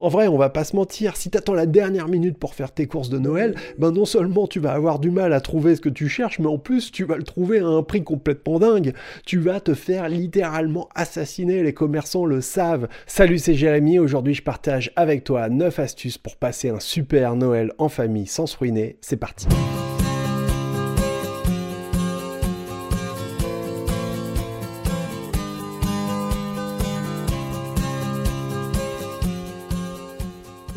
En 0.00 0.10
vrai, 0.10 0.28
on 0.28 0.38
va 0.38 0.48
pas 0.48 0.62
se 0.62 0.76
mentir, 0.76 1.16
si 1.16 1.28
t'attends 1.28 1.54
la 1.54 1.66
dernière 1.66 2.06
minute 2.06 2.38
pour 2.38 2.54
faire 2.54 2.70
tes 2.70 2.86
courses 2.86 3.08
de 3.08 3.18
Noël, 3.18 3.56
ben 3.78 3.90
non 3.90 4.04
seulement 4.04 4.46
tu 4.46 4.60
vas 4.60 4.72
avoir 4.72 5.00
du 5.00 5.10
mal 5.10 5.32
à 5.32 5.40
trouver 5.40 5.74
ce 5.74 5.80
que 5.80 5.88
tu 5.88 6.08
cherches, 6.08 6.38
mais 6.38 6.46
en 6.46 6.56
plus 6.56 6.92
tu 6.92 7.02
vas 7.02 7.16
le 7.16 7.24
trouver 7.24 7.58
à 7.58 7.66
un 7.66 7.82
prix 7.82 8.04
complètement 8.04 8.60
dingue. 8.60 8.94
Tu 9.26 9.40
vas 9.40 9.58
te 9.58 9.74
faire 9.74 10.08
littéralement 10.08 10.88
assassiner, 10.94 11.64
les 11.64 11.74
commerçants 11.74 12.26
le 12.26 12.40
savent. 12.40 12.86
Salut, 13.08 13.38
c'est 13.38 13.54
Jérémy, 13.54 13.98
aujourd'hui 13.98 14.34
je 14.34 14.42
partage 14.44 14.92
avec 14.94 15.24
toi 15.24 15.48
9 15.48 15.76
astuces 15.80 16.16
pour 16.16 16.36
passer 16.36 16.68
un 16.68 16.78
super 16.78 17.34
Noël 17.34 17.72
en 17.78 17.88
famille 17.88 18.28
sans 18.28 18.46
se 18.46 18.56
ruiner. 18.56 18.98
C'est 19.00 19.16
parti. 19.16 19.48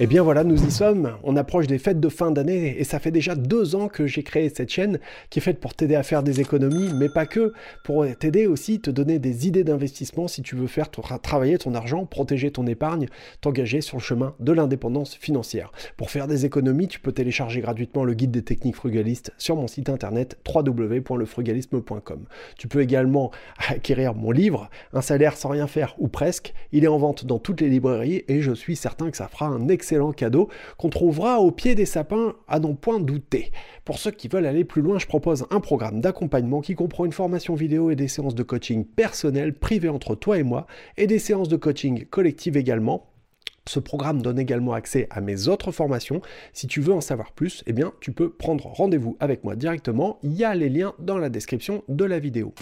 Et 0.02 0.06
eh 0.06 0.08
bien 0.08 0.24
voilà, 0.24 0.44
nous 0.44 0.66
y 0.66 0.72
sommes. 0.72 1.12
On 1.22 1.36
approche 1.36 1.68
des 1.68 1.78
fêtes 1.78 2.00
de 2.00 2.10
fin 2.10 2.32
d'année 2.32 2.76
et 2.80 2.84
ça 2.84 2.98
fait 2.98 3.12
déjà 3.12 3.36
deux 3.36 3.76
ans 3.76 3.88
que 3.88 4.08
j'ai 4.08 4.24
créé 4.24 4.50
cette 4.50 4.72
chaîne 4.72 5.00
qui 5.30 5.38
est 5.38 5.44
faite 5.44 5.60
pour 5.60 5.76
t'aider 5.76 5.94
à 5.94 6.02
faire 6.02 6.24
des 6.24 6.42
économies, 6.42 6.90
mais 6.96 7.08
pas 7.08 7.28
que, 7.28 7.54
pour 7.84 8.04
t'aider 8.18 8.48
aussi, 8.48 8.80
te 8.80 8.90
donner 8.90 9.20
des 9.20 9.48
idées 9.48 9.64
d'investissement 9.64 10.28
si 10.28 10.42
tu 10.42 10.56
veux 10.56 10.66
faire 10.66 10.90
travailler 10.90 11.60
ton 11.60 11.76
argent, 11.76 12.08
protéger 12.08 12.50
ton 12.50 12.66
épargne, 12.66 13.10
t'engager 13.42 13.82
sur 13.82 13.98
le 13.98 14.02
chemin 14.02 14.34
de 14.40 14.52
l'indépendance 14.52 15.14
financière. 15.14 15.72
Pour 15.98 16.10
faire 16.10 16.26
des 16.26 16.48
économies, 16.48 16.88
tu 16.88 17.00
peux 17.00 17.12
télécharger 17.12 17.62
gratuitement 17.62 18.04
le 18.04 18.16
guide 18.16 18.32
des 18.32 18.42
techniques 18.42 18.78
frugalistes 18.78 19.32
sur 19.38 19.56
mon 19.56 19.68
site 19.68 19.88
internet 19.88 20.36
www.lefrugalisme.com. 20.52 22.26
Tu 22.58 22.68
peux 22.68 22.82
également 22.82 23.30
acquérir 23.70 24.16
mon 24.16 24.32
livre, 24.32 24.72
Un 24.94 25.02
salaire 25.02 25.38
sans 25.38 25.50
rien 25.50 25.68
faire 25.68 25.94
ou 26.00 26.08
presque. 26.08 26.56
Il 26.72 26.86
est 26.86 26.88
en 26.88 26.98
vente 26.98 27.28
dans 27.28 27.38
toutes 27.38 27.62
les 27.62 27.70
librairies 27.70 28.24
et 28.28 28.42
je 28.42 28.52
suis 28.52 28.76
certain 28.76 29.12
que 29.12 29.18
ça 29.18 29.28
fera 29.28 29.46
un 29.46 29.68
excellent 29.68 29.91
cadeau 30.16 30.50
qu'on 30.78 30.90
trouvera 30.90 31.40
au 31.40 31.52
pied 31.52 31.76
des 31.76 31.86
sapins 31.86 32.36
à 32.48 32.60
non 32.60 32.76
point 32.76 33.00
douter. 33.00 33.52
Pour 33.86 33.98
ceux 33.98 34.12
qui 34.12 34.28
veulent 34.28 34.46
aller 34.46 34.64
plus 34.64 34.82
loin, 34.82 35.00
je 35.00 35.08
propose 35.08 35.46
un 35.50 35.60
programme 35.60 36.02
d'accompagnement 36.02 36.62
qui 36.62 36.76
comprend 36.76 37.06
une 37.06 37.12
formation 37.12 37.56
vidéo 37.56 37.92
et 37.92 37.96
des 37.96 38.08
séances 38.08 38.36
de 38.36 38.44
coaching 38.44 38.86
personnelles 38.86 39.54
privées 39.54 39.90
entre 39.90 40.16
toi 40.16 40.38
et 40.38 40.44
moi 40.44 40.68
et 40.98 41.08
des 41.08 41.20
séances 41.20 41.50
de 41.50 41.58
coaching 41.58 42.06
collectives 42.06 42.58
également. 42.58 43.08
Ce 43.68 43.80
programme 43.80 44.22
donne 44.22 44.40
également 44.40 44.74
accès 44.74 45.08
à 45.12 45.22
mes 45.22 45.48
autres 45.48 45.72
formations. 45.72 46.22
Si 46.52 46.68
tu 46.68 46.82
veux 46.82 46.94
en 46.94 47.02
savoir 47.02 47.32
plus, 47.32 47.64
eh 47.68 47.74
bien, 47.74 47.94
tu 48.02 48.12
peux 48.12 48.32
prendre 48.32 48.66
rendez-vous 48.66 49.18
avec 49.20 49.44
moi 49.44 49.56
directement. 49.56 50.18
Il 50.24 50.34
y 50.34 50.44
a 50.44 50.56
les 50.56 50.70
liens 50.70 50.94
dans 51.00 51.18
la 51.18 51.30
description 51.30 51.84
de 51.88 52.06
la 52.06 52.18
vidéo. 52.18 52.54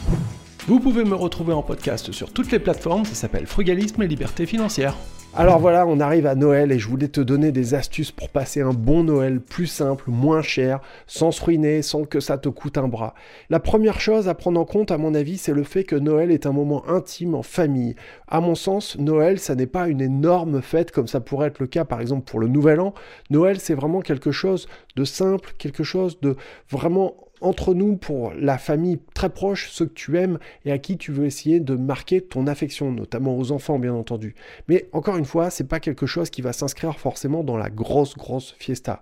Vous 0.68 0.80
pouvez 0.80 1.06
me 1.06 1.16
retrouver 1.16 1.54
en 1.54 1.64
podcast 1.64 2.12
sur 2.12 2.34
toutes 2.34 2.52
les 2.52 2.60
plateformes, 2.60 3.06
ça 3.06 3.16
s'appelle 3.16 3.48
Frugalisme 3.48 4.02
et 4.04 4.08
Liberté 4.08 4.46
financière. 4.46 4.96
Alors 5.36 5.60
voilà, 5.60 5.86
on 5.86 6.00
arrive 6.00 6.26
à 6.26 6.34
Noël 6.34 6.72
et 6.72 6.80
je 6.80 6.88
voulais 6.90 7.08
te 7.08 7.22
donner 7.22 7.52
des 7.52 7.76
astuces 7.76 8.12
pour 8.12 8.30
passer 8.30 8.62
un 8.62 8.74
bon 8.74 9.04
Noël 9.04 9.40
plus 9.40 9.68
simple, 9.68 10.06
moins 10.08 10.42
cher, 10.42 10.80
sans 11.06 11.32
se 11.32 11.44
ruiner, 11.46 11.84
sans 11.84 12.04
que 12.04 12.20
ça 12.20 12.40
te 12.40 12.50
coûte 12.50 12.80
un 12.80 12.88
bras. 12.88 13.14
La 13.52 13.60
première 13.60 14.02
chose 14.02 14.28
à 14.28 14.34
prendre 14.34 14.60
en 14.60 14.66
compte, 14.66 14.90
à 14.90 14.98
mon 14.98 15.14
avis, 15.14 15.38
c'est 15.38 15.54
le 15.54 15.64
fait 15.64 15.84
que 15.84 15.96
Noël 15.96 16.32
est 16.32 16.48
un 16.48 16.52
moment 16.52 16.84
intime 16.90 17.36
en 17.36 17.44
famille. 17.44 17.96
À 18.28 18.42
mon 18.42 18.56
sens, 18.56 18.98
Noël, 18.98 19.40
ça 19.40 19.54
n'est 19.54 19.68
pas 19.68 19.88
une 19.88 20.02
énorme 20.02 20.64
fête 20.64 20.92
comme 20.92 21.08
ça 21.08 21.22
pourrait 21.22 21.50
être 21.50 21.60
le 21.60 21.68
cas 21.68 21.86
par 21.86 22.02
exemple 22.02 22.30
pour 22.30 22.40
le 22.40 22.48
Nouvel 22.48 22.80
An. 22.80 22.96
Noël, 23.30 23.60
c'est 23.60 23.76
vraiment 23.76 24.02
quelque 24.02 24.32
chose 24.32 24.68
de 24.96 25.06
simple, 25.06 25.54
quelque 25.60 25.84
chose 25.84 26.20
de 26.22 26.38
vraiment 26.72 27.29
entre 27.42 27.74
nous 27.74 27.96
pour 27.98 28.34
la 28.34 28.58
famille 28.58 29.00
très 29.14 29.30
proche, 29.30 29.70
ceux 29.72 29.86
que 29.86 29.94
tu 29.94 30.18
aimes 30.18 30.40
et 30.66 30.72
à 30.72 30.78
qui 30.78 30.98
tu 30.98 31.12
veux 31.12 31.26
essayer 31.26 31.60
de 31.60 31.76
marquer 31.76 32.22
ton 32.22 32.48
affection, 32.48 32.92
notamment 32.92 33.38
aux 33.38 33.52
enfants 33.52 33.80
bien 33.80 33.94
entendu. 33.94 34.36
Mais 34.68 34.90
encore 34.92 35.18
une 35.18 35.26
fois, 35.26 35.50
c'est 35.50 35.68
pas 35.68 35.80
quelque 35.80 36.06
chose 36.06 36.30
qui 36.30 36.42
va 36.42 36.54
s'inscrire 36.54 37.00
forcément 37.00 37.44
dans 37.44 37.58
la 37.58 37.70
grosse 37.70 38.18
grosse 38.18 38.56
fiesta. 38.60 39.02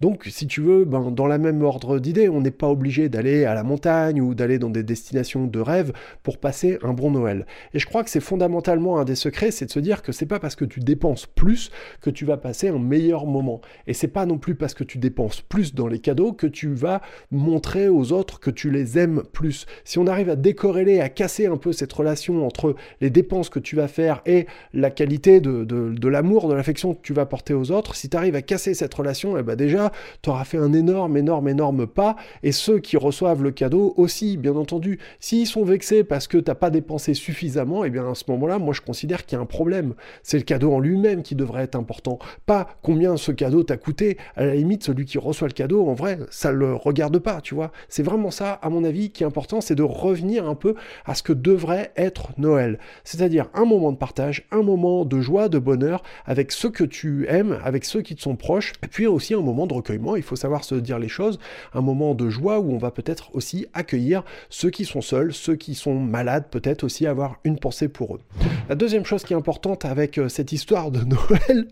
Donc 0.00 0.26
si 0.30 0.46
tu 0.46 0.60
veux, 0.60 0.84
ben, 0.84 1.10
dans 1.10 1.26
la 1.26 1.38
même 1.38 1.62
ordre 1.62 1.98
d'idée, 1.98 2.28
on 2.28 2.40
n'est 2.40 2.50
pas 2.50 2.68
obligé 2.68 3.08
d'aller 3.08 3.44
à 3.44 3.54
la 3.54 3.62
montagne 3.62 4.20
ou 4.20 4.34
d'aller 4.34 4.58
dans 4.58 4.70
des 4.70 4.82
destinations 4.82 5.46
de 5.46 5.60
rêve 5.60 5.92
pour 6.22 6.38
passer 6.38 6.78
un 6.82 6.92
bon 6.92 7.10
Noël. 7.10 7.46
Et 7.74 7.78
je 7.78 7.86
crois 7.86 8.04
que 8.04 8.10
c'est 8.10 8.20
fondamentalement 8.20 8.98
un 8.98 9.04
des 9.04 9.14
secrets, 9.14 9.50
c'est 9.50 9.66
de 9.66 9.70
se 9.70 9.80
dire 9.80 10.02
que 10.02 10.12
c'est 10.12 10.26
pas 10.26 10.38
parce 10.38 10.56
que 10.56 10.64
tu 10.64 10.80
dépenses 10.80 11.26
plus 11.26 11.70
que 12.00 12.10
tu 12.10 12.24
vas 12.24 12.36
passer 12.36 12.68
un 12.68 12.78
meilleur 12.78 13.26
moment. 13.26 13.60
Et 13.86 13.94
c'est 13.94 14.08
pas 14.08 14.26
non 14.26 14.38
plus 14.38 14.54
parce 14.54 14.74
que 14.74 14.84
tu 14.84 14.98
dépenses 14.98 15.40
plus 15.40 15.74
dans 15.74 15.86
les 15.86 15.98
cadeaux 15.98 16.32
que 16.32 16.46
tu 16.46 16.72
vas 16.72 17.00
montrer 17.30 17.69
aux 17.76 18.12
autres 18.12 18.40
que 18.40 18.50
tu 18.50 18.70
les 18.70 18.98
aimes 18.98 19.22
plus. 19.32 19.66
Si 19.84 19.98
on 19.98 20.06
arrive 20.06 20.30
à 20.30 20.36
décorréler, 20.36 21.00
à 21.00 21.08
casser 21.08 21.46
un 21.46 21.56
peu 21.56 21.72
cette 21.72 21.92
relation 21.92 22.46
entre 22.46 22.74
les 23.00 23.10
dépenses 23.10 23.48
que 23.48 23.58
tu 23.58 23.76
vas 23.76 23.88
faire 23.88 24.22
et 24.26 24.46
la 24.74 24.90
qualité 24.90 25.40
de, 25.40 26.08
l'amour, 26.08 26.48
de 26.48 26.54
l'affection 26.54 26.94
que 26.94 27.00
tu 27.02 27.12
vas 27.12 27.26
porter 27.26 27.54
aux 27.54 27.70
autres, 27.70 27.94
si 27.94 28.08
tu 28.08 28.16
arrives 28.16 28.34
à 28.34 28.42
casser 28.42 28.74
cette 28.74 28.92
relation, 28.94 29.38
eh 29.38 29.42
ben 29.42 29.56
déjà, 29.56 29.92
tu 30.22 30.30
auras 30.30 30.44
fait 30.44 30.58
un 30.58 30.72
énorme, 30.72 31.16
énorme, 31.16 31.48
énorme 31.48 31.86
pas. 31.86 32.16
Et 32.42 32.52
ceux 32.52 32.78
qui 32.78 32.96
reçoivent 32.96 33.42
le 33.42 33.50
cadeau 33.50 33.94
aussi, 33.96 34.36
bien 34.36 34.56
entendu, 34.56 34.98
s'ils 35.20 35.46
sont 35.46 35.64
vexés 35.64 36.04
parce 36.04 36.26
que 36.26 36.38
tu 36.38 36.50
n'as 36.50 36.54
pas 36.54 36.70
dépensé 36.70 37.14
suffisamment, 37.14 37.84
eh 37.84 37.90
bien 37.90 38.10
à 38.10 38.14
ce 38.14 38.24
moment-là, 38.28 38.58
moi 38.58 38.74
je 38.74 38.80
considère 38.80 39.24
qu'il 39.26 39.36
y 39.36 39.38
a 39.38 39.42
un 39.42 39.46
problème. 39.46 39.94
C'est 40.22 40.38
le 40.38 40.44
cadeau 40.44 40.72
en 40.72 40.80
lui-même 40.80 41.22
qui 41.22 41.34
devrait 41.34 41.64
être 41.64 41.76
important, 41.76 42.18
pas 42.46 42.68
combien 42.82 43.16
ce 43.16 43.32
cadeau 43.32 43.62
t'a 43.62 43.76
coûté. 43.76 44.16
À 44.36 44.44
la 44.44 44.54
limite, 44.54 44.84
celui 44.84 45.04
qui 45.04 45.18
reçoit 45.18 45.48
le 45.48 45.54
cadeau, 45.54 45.86
en 45.86 45.94
vrai, 45.94 46.18
ça 46.30 46.52
le 46.52 46.74
regarde 46.74 47.18
pas, 47.18 47.40
tu 47.40 47.54
vois. 47.54 47.59
C'est 47.88 48.02
vraiment 48.02 48.30
ça, 48.30 48.52
à 48.54 48.70
mon 48.70 48.84
avis, 48.84 49.10
qui 49.10 49.22
est 49.22 49.26
important, 49.26 49.60
c'est 49.60 49.74
de 49.74 49.82
revenir 49.82 50.48
un 50.48 50.54
peu 50.54 50.74
à 51.04 51.14
ce 51.14 51.22
que 51.22 51.32
devrait 51.32 51.92
être 51.96 52.30
Noël. 52.38 52.78
C'est-à-dire 53.04 53.48
un 53.54 53.64
moment 53.64 53.92
de 53.92 53.96
partage, 53.96 54.46
un 54.50 54.62
moment 54.62 55.04
de 55.04 55.20
joie, 55.20 55.48
de 55.48 55.58
bonheur 55.58 56.02
avec 56.26 56.52
ceux 56.52 56.70
que 56.70 56.84
tu 56.84 57.26
aimes, 57.28 57.58
avec 57.64 57.84
ceux 57.84 58.02
qui 58.02 58.14
te 58.14 58.22
sont 58.22 58.36
proches, 58.36 58.72
et 58.82 58.86
puis 58.86 59.06
aussi 59.06 59.34
un 59.34 59.40
moment 59.40 59.66
de 59.66 59.74
recueillement, 59.74 60.16
il 60.16 60.22
faut 60.22 60.36
savoir 60.36 60.64
se 60.64 60.74
dire 60.74 60.98
les 60.98 61.08
choses, 61.08 61.38
un 61.74 61.80
moment 61.80 62.14
de 62.14 62.28
joie 62.28 62.58
où 62.60 62.72
on 62.72 62.78
va 62.78 62.90
peut-être 62.90 63.34
aussi 63.34 63.66
accueillir 63.74 64.22
ceux 64.48 64.70
qui 64.70 64.84
sont 64.84 65.00
seuls, 65.00 65.32
ceux 65.32 65.56
qui 65.56 65.74
sont 65.74 65.94
malades, 65.94 66.44
peut-être 66.50 66.84
aussi 66.84 67.06
avoir 67.06 67.38
une 67.44 67.58
pensée 67.58 67.88
pour 67.88 68.16
eux. 68.16 68.20
La 68.68 68.74
deuxième 68.74 69.04
chose 69.04 69.24
qui 69.24 69.32
est 69.32 69.36
importante 69.36 69.84
avec 69.84 70.18
euh, 70.18 70.28
cette 70.28 70.52
histoire 70.52 70.90
de 70.90 71.00
Noël, 71.04 71.66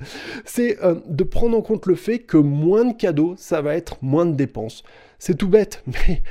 c'est 0.44 0.82
euh, 0.82 0.96
de 1.08 1.24
prendre 1.24 1.56
en 1.56 1.62
compte 1.62 1.86
le 1.86 1.94
fait 1.94 2.18
que 2.18 2.36
moins 2.36 2.84
de 2.84 2.92
cadeaux, 2.92 3.34
ça 3.36 3.60
va 3.60 3.74
être 3.74 3.98
moins 4.02 4.26
de 4.26 4.34
dépenses. 4.34 4.82
C'est 5.18 5.36
tout 5.36 5.48
bête, 5.48 5.82
mais 5.86 6.22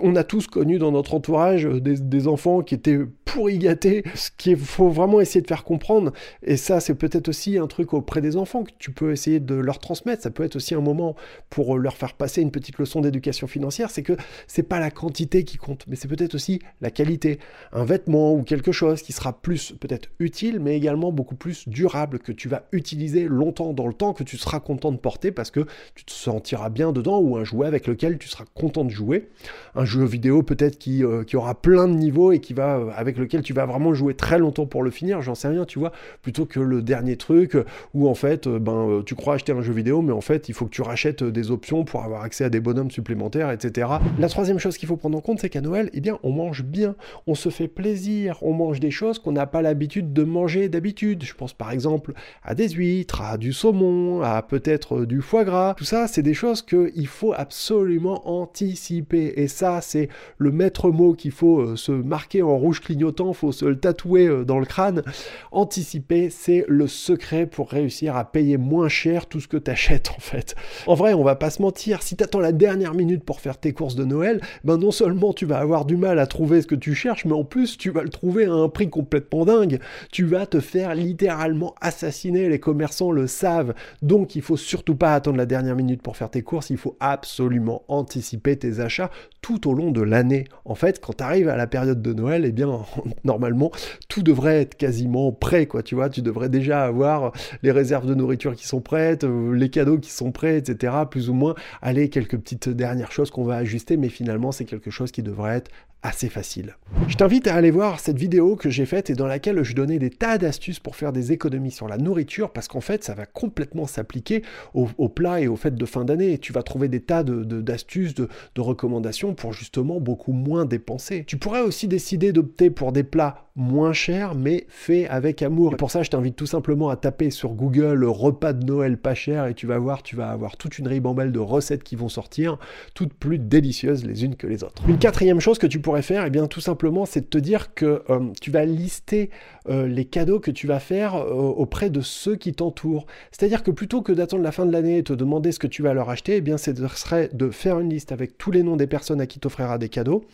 on 0.00 0.16
a 0.16 0.24
tous 0.24 0.46
connu 0.46 0.78
dans 0.78 0.92
notre 0.92 1.14
entourage 1.14 1.64
des, 1.64 2.28
enfants 2.28 2.62
qui 2.62 2.74
étaient 2.74 2.98
pourri 3.24 3.58
gâtés, 3.58 4.02
ce 4.14 4.30
qu'il 4.36 4.56
faut 4.56 4.88
vraiment 4.88 5.20
essayer 5.20 5.40
de 5.40 5.46
faire 5.46 5.64
comprendre. 5.64 6.12
Et 6.42 6.56
ça, 6.56 6.80
c'est 6.80 6.94
peut-être 6.94 7.28
aussi 7.28 7.58
un 7.58 7.66
truc 7.66 7.92
auprès 7.94 8.20
des 8.20 8.36
enfants 8.36 8.64
que 8.64 8.72
tu 8.78 8.90
peux 8.90 9.12
essayer 9.12 9.38
de 9.38 9.54
leur 9.54 9.78
transmettre. 9.78 10.22
Ça 10.22 10.30
peut 10.30 10.42
être 10.42 10.56
aussi 10.56 10.74
un 10.74 10.80
moment 10.80 11.14
pour 11.50 11.78
leur 11.78 11.96
faire 11.96 12.14
passer 12.14 12.42
une 12.42 12.50
petite 12.50 12.78
leçon 12.78 13.00
d'éducation 13.00 13.46
financière. 13.46 13.90
C'est 13.90 14.02
que 14.02 14.14
c'est 14.46 14.62
pas 14.62 14.80
la 14.80 14.90
quantité 14.90 15.44
qui 15.44 15.56
compte, 15.58 15.84
mais 15.86 15.96
c'est 15.96 16.08
peut-être 16.08 16.34
aussi 16.34 16.60
la 16.80 16.90
qualité. 16.90 17.38
Un 17.72 17.84
vêtement 17.84 18.34
ou 18.34 18.42
quelque 18.42 18.72
chose 18.72 19.02
qui 19.02 19.12
sera 19.12 19.40
plus 19.40 19.72
peut-être 19.72 20.08
utile, 20.18 20.58
mais 20.58 20.76
également 20.76 21.12
beaucoup 21.12 21.36
plus 21.36 21.68
durable, 21.68 22.18
que 22.18 22.32
tu 22.32 22.48
vas 22.48 22.64
utiliser 22.72 23.28
longtemps 23.28 23.72
dans 23.72 23.86
le 23.86 23.94
temps, 23.94 24.12
que 24.12 24.24
tu 24.24 24.36
seras 24.36 24.60
content 24.60 24.92
de 24.92 24.96
porter 24.96 25.30
parce 25.30 25.50
que 25.50 25.66
tu 25.94 26.04
te 26.04 26.12
sentiras 26.12 26.70
bien 26.70 26.92
dedans, 26.92 27.18
ou 27.18 27.36
un 27.36 27.44
jouet 27.44 27.66
avec 27.66 27.86
lequel 27.86 28.18
tu 28.18 28.28
seras 28.28 28.44
content 28.54 28.84
de 28.84 28.90
jouer. 28.90 29.28
Un 29.74 29.84
jeu 29.84 30.04
vidéo 30.04 30.42
peut-être 30.42 30.78
qui, 30.78 31.04
euh, 31.04 31.24
qui, 31.24 31.36
aura 31.36 31.54
plein 31.54 31.88
de 31.88 31.94
niveaux 31.94 32.32
et 32.32 32.40
qui 32.40 32.54
va, 32.54 32.78
euh, 32.78 32.90
avec 32.96 33.18
lequel 33.18 33.42
tu 33.42 33.52
vas 33.52 33.66
vraiment 33.66 33.94
jouer 33.94 34.14
très 34.14 34.38
longtemps 34.38 34.66
pour 34.66 34.82
le 34.82 34.90
finir, 34.90 35.22
j'en 35.22 35.34
sais 35.34 35.48
rien, 35.48 35.64
tu 35.64 35.78
vois, 35.78 35.92
plutôt 36.22 36.46
que 36.46 36.60
le 36.60 36.82
dernier 36.82 37.16
truc 37.16 37.56
où 37.94 38.08
en 38.08 38.14
fait, 38.14 38.46
euh, 38.46 38.58
ben, 38.58 39.02
tu 39.04 39.14
crois 39.14 39.34
acheter 39.34 39.52
un 39.52 39.62
jeu 39.62 39.72
vidéo, 39.72 40.02
mais 40.02 40.12
en 40.12 40.20
fait, 40.20 40.48
il 40.48 40.54
faut 40.54 40.66
que 40.66 40.70
tu 40.70 40.82
rachètes 40.82 41.22
des 41.22 41.50
options 41.50 41.84
pour 41.84 42.04
avoir 42.04 42.22
accès 42.22 42.44
à 42.44 42.50
des 42.50 42.60
bonhommes 42.60 42.90
supplémentaires, 42.90 43.50
etc. 43.50 43.88
La 44.18 44.28
troisième 44.28 44.58
chose 44.58 44.76
qu'il 44.76 44.88
faut 44.88 44.96
prendre 44.96 45.16
en 45.16 45.20
compte, 45.20 45.40
c'est 45.40 45.50
qu'à 45.50 45.60
Noël, 45.60 45.90
eh 45.92 46.00
bien, 46.00 46.18
on 46.22 46.32
mange 46.32 46.64
bien, 46.64 46.94
on 47.26 47.34
se 47.34 47.48
fait 47.48 47.68
plaisir, 47.68 48.38
on 48.42 48.52
mange 48.52 48.80
des 48.80 48.90
choses 48.90 49.18
qu'on 49.18 49.32
n'a 49.32 49.46
pas 49.46 49.62
l'habitude 49.62 50.12
de 50.12 50.22
manger 50.24 50.68
d'habitude. 50.68 51.24
Je 51.24 51.34
pense 51.34 51.52
par 51.52 51.70
exemple 51.70 52.12
à 52.42 52.54
des 52.54 52.68
huîtres, 52.68 53.22
à 53.22 53.38
du 53.38 53.52
saumon, 53.52 54.22
à 54.22 54.42
peut-être 54.42 55.04
du 55.04 55.20
foie 55.20 55.44
gras. 55.44 55.74
Tout 55.76 55.84
ça, 55.84 56.08
c'est 56.08 56.22
des 56.22 56.34
choses 56.34 56.62
qu'il 56.62 57.06
faut 57.06 57.32
absolument 57.32 58.28
anticiper. 58.28 59.34
Et 59.36 59.48
ça, 59.58 59.80
c'est 59.80 60.08
le 60.38 60.52
maître 60.52 60.90
mot 60.90 61.14
qu'il 61.14 61.32
faut 61.32 61.60
euh, 61.60 61.76
se 61.76 61.90
marquer 61.90 62.42
en 62.42 62.56
rouge 62.56 62.80
clignotant, 62.80 63.32
faut 63.32 63.50
se 63.50 63.64
le 63.64 63.76
tatouer 63.76 64.26
euh, 64.26 64.44
dans 64.44 64.60
le 64.60 64.66
crâne. 64.66 65.02
Anticiper, 65.50 66.30
c'est 66.30 66.64
le 66.68 66.86
secret 66.86 67.46
pour 67.46 67.68
réussir 67.70 68.16
à 68.16 68.30
payer 68.30 68.56
moins 68.56 68.88
cher 68.88 69.26
tout 69.26 69.40
ce 69.40 69.48
que 69.48 69.56
tu 69.56 69.70
achètes 69.70 70.10
en 70.16 70.20
fait. 70.20 70.54
En 70.86 70.94
vrai, 70.94 71.12
on 71.12 71.24
va 71.24 71.34
pas 71.34 71.50
se 71.50 71.60
mentir, 71.60 72.02
si 72.02 72.16
tu 72.16 72.22
attends 72.22 72.38
la 72.38 72.52
dernière 72.52 72.94
minute 72.94 73.24
pour 73.24 73.40
faire 73.40 73.58
tes 73.58 73.72
courses 73.72 73.96
de 73.96 74.04
Noël, 74.04 74.40
ben 74.62 74.76
non 74.76 74.92
seulement 74.92 75.32
tu 75.32 75.44
vas 75.44 75.58
avoir 75.58 75.84
du 75.84 75.96
mal 75.96 76.20
à 76.20 76.28
trouver 76.28 76.62
ce 76.62 76.68
que 76.68 76.76
tu 76.76 76.94
cherches, 76.94 77.24
mais 77.24 77.32
en 77.32 77.44
plus 77.44 77.76
tu 77.76 77.90
vas 77.90 78.02
le 78.02 78.10
trouver 78.10 78.44
à 78.44 78.52
un 78.52 78.68
prix 78.68 78.88
complètement 78.88 79.44
dingue. 79.44 79.80
Tu 80.12 80.24
vas 80.24 80.46
te 80.46 80.60
faire 80.60 80.94
littéralement 80.94 81.74
assassiner, 81.80 82.48
les 82.48 82.60
commerçants 82.60 83.10
le 83.10 83.26
savent. 83.26 83.74
Donc 84.02 84.36
il 84.36 84.42
faut 84.42 84.56
surtout 84.56 84.94
pas 84.94 85.14
attendre 85.14 85.36
la 85.36 85.46
dernière 85.46 85.74
minute 85.74 86.00
pour 86.00 86.16
faire 86.16 86.30
tes 86.30 86.42
courses, 86.42 86.70
il 86.70 86.76
faut 86.76 86.96
absolument 87.00 87.82
anticiper 87.88 88.56
tes 88.56 88.78
achats 88.78 89.10
tout 89.48 89.66
au 89.66 89.72
long 89.72 89.90
de 89.90 90.02
l'année. 90.02 90.44
En 90.66 90.74
fait, 90.74 91.00
quand 91.00 91.16
tu 91.16 91.24
arrives 91.24 91.48
à 91.48 91.56
la 91.56 91.66
période 91.66 92.02
de 92.02 92.12
Noël, 92.12 92.44
eh 92.44 92.52
bien, 92.52 92.80
normalement, 93.24 93.70
tout 94.06 94.22
devrait 94.22 94.60
être 94.60 94.74
quasiment 94.74 95.32
prêt, 95.32 95.64
quoi. 95.64 95.82
Tu 95.82 95.94
vois, 95.94 96.10
tu 96.10 96.20
devrais 96.20 96.50
déjà 96.50 96.84
avoir 96.84 97.32
les 97.62 97.72
réserves 97.72 98.04
de 98.04 98.14
nourriture 98.14 98.54
qui 98.54 98.66
sont 98.66 98.82
prêtes, 98.82 99.24
euh, 99.24 99.54
les 99.54 99.70
cadeaux 99.70 99.96
qui 99.96 100.10
sont 100.10 100.32
prêts, 100.32 100.58
etc. 100.58 100.92
Plus 101.10 101.30
ou 101.30 101.32
moins, 101.32 101.54
aller 101.80 102.10
quelques 102.10 102.36
petites 102.36 102.68
dernières 102.68 103.10
choses 103.10 103.30
qu'on 103.30 103.44
va 103.44 103.56
ajuster, 103.56 103.96
mais 103.96 104.10
finalement, 104.10 104.52
c'est 104.52 104.66
quelque 104.66 104.90
chose 104.90 105.12
qui 105.12 105.22
devrait 105.22 105.56
être 105.56 105.70
assez 106.02 106.28
facile. 106.28 106.76
Je 107.08 107.16
t'invite 107.16 107.48
à 107.48 107.54
aller 107.54 107.72
voir 107.72 107.98
cette 107.98 108.18
vidéo 108.18 108.54
que 108.54 108.70
j'ai 108.70 108.86
faite 108.86 109.10
et 109.10 109.14
dans 109.14 109.26
laquelle 109.26 109.64
je 109.64 109.74
donnais 109.74 109.98
des 109.98 110.10
tas 110.10 110.38
d'astuces 110.38 110.78
pour 110.78 110.94
faire 110.94 111.12
des 111.12 111.32
économies 111.32 111.72
sur 111.72 111.88
la 111.88 111.98
nourriture 111.98 112.50
parce 112.50 112.68
qu'en 112.68 112.80
fait 112.80 113.02
ça 113.02 113.14
va 113.14 113.26
complètement 113.26 113.86
s'appliquer 113.86 114.42
au, 114.74 114.86
plat 115.08 115.40
et 115.40 115.48
aux 115.48 115.56
fêtes 115.56 115.74
de 115.74 115.86
fin 115.86 116.04
d'année. 116.04 116.38
Tu 116.38 116.52
vas 116.52 116.62
trouver 116.62 116.88
des 116.88 117.00
tas 117.00 117.24
d'astuces, 117.24 118.14
de 118.14 118.28
recommandations 118.56 119.34
pour 119.38 119.52
justement 119.52 120.00
beaucoup 120.00 120.32
moins 120.32 120.66
dépenser. 120.66 121.24
Tu 121.26 121.38
pourrais 121.38 121.62
aussi 121.62 121.88
décider 121.88 122.32
d'opter 122.32 122.70
pour 122.70 122.92
des 122.92 123.04
plats 123.04 123.47
moins 123.58 123.92
chers 123.92 124.34
mais 124.34 124.64
faits 124.68 125.06
avec 125.10 125.42
amour. 125.42 125.74
Et 125.74 125.76
pour 125.76 125.90
ça 125.90 126.02
je 126.02 126.10
t'invite 126.10 126.36
tout 126.36 126.46
simplement 126.46 126.88
à 126.88 126.96
taper 126.96 127.30
sur 127.30 127.50
Google 127.50 128.04
repas 128.04 128.54
de 128.54 128.64
Noël 128.64 128.96
pas 128.96 129.14
cher 129.14 129.46
et 129.46 129.54
tu 129.54 129.66
vas 129.66 129.78
voir, 129.78 130.02
tu 130.02 130.16
vas 130.16 130.30
avoir 130.30 130.56
toute 130.56 130.78
une 130.78 130.88
ribambelle 130.88 131.32
de 131.32 131.38
recettes 131.38 131.82
qui 131.82 131.96
vont 131.96 132.08
sortir, 132.08 132.58
toutes 132.94 133.12
plus 133.12 133.38
délicieuses 133.38 134.04
les 134.04 134.24
unes 134.24 134.36
que 134.36 134.46
les 134.46 134.64
autres. 134.64 134.82
Une 134.88 134.98
quatrième 134.98 135.40
chose 135.40 135.58
que 135.58 135.66
tu 135.66 135.80
pourrais 135.80 136.02
faire, 136.02 136.24
et 136.24 136.28
eh 136.28 136.30
bien 136.30 136.46
tout 136.46 136.60
simplement, 136.60 137.06
c'est 137.06 137.20
de 137.20 137.26
te 137.26 137.38
dire 137.38 137.74
que 137.74 138.02
euh, 138.10 138.20
tu 138.40 138.50
vas 138.50 138.64
lister 138.64 139.30
euh, 139.68 139.86
les 139.86 140.04
cadeaux 140.04 140.40
que 140.40 140.50
tu 140.50 140.66
vas 140.66 140.80
faire 140.80 141.16
euh, 141.16 141.32
auprès 141.32 141.90
de 141.90 142.00
ceux 142.00 142.36
qui 142.36 142.52
t'entourent. 142.52 143.06
C'est-à-dire 143.30 143.62
que 143.62 143.70
plutôt 143.70 144.02
que 144.02 144.12
d'attendre 144.12 144.42
la 144.42 144.52
fin 144.52 144.66
de 144.66 144.72
l'année 144.72 144.98
et 144.98 145.02
te 145.02 145.12
demander 145.12 145.52
ce 145.52 145.58
que 145.58 145.66
tu 145.66 145.82
vas 145.82 145.94
leur 145.94 146.10
acheter, 146.10 146.36
eh 146.36 146.40
bien, 146.40 146.58
ce 146.58 146.74
serait 146.74 147.30
de 147.32 147.50
faire 147.50 147.80
une 147.80 147.90
liste 147.90 148.12
avec 148.12 148.38
tous 148.38 148.50
les 148.50 148.62
noms 148.62 148.76
des 148.76 148.86
personnes 148.86 149.20
à 149.20 149.26
qui 149.26 149.38
t'offrira 149.38 149.78
des 149.78 149.88
cadeaux 149.88 150.24